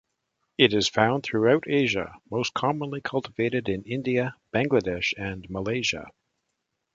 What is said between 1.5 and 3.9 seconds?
Asia, most commonly cultivated in